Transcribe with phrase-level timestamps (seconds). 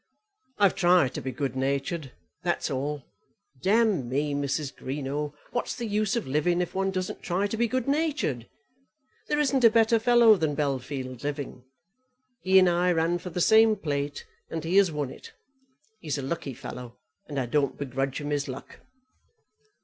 [0.57, 2.11] "I've tried to be good natured;
[2.41, 3.03] that's all.
[3.61, 4.75] D me, Mrs.
[4.75, 8.49] Greenow, what's the use of living if one doesn't try to be good natured?
[9.27, 11.65] There isn't a better fellow than Bellfield living.
[12.41, 15.33] He and I ran for the same plate, and he has won it.
[15.99, 16.97] He's a lucky fellow,
[17.27, 18.79] and I don't begrudge him his luck."